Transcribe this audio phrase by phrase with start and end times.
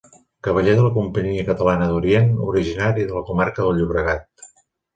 [0.45, 4.53] Cavaller de la Companyia catalana d'Orient, originari de la comarca del Llobregat.